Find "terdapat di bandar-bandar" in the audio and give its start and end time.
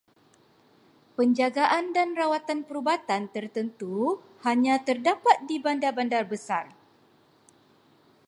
4.87-6.23